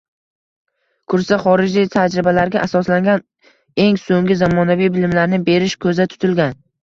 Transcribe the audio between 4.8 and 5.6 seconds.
bilimlarni